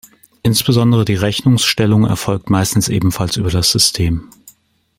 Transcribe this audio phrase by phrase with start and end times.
[0.41, 4.31] Insbesondere die Rechnungsstellung erfolgt meistens ebenfalls über das System.